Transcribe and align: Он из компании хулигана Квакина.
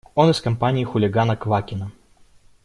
Он 0.15 0.31
из 0.31 0.41
компании 0.41 0.83
хулигана 0.83 1.35
Квакина. 1.37 1.91